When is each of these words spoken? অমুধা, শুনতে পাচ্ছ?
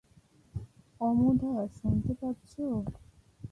অমুধা, 1.01 1.53
শুনতে 1.77 2.11
পাচ্ছ? 2.21 2.51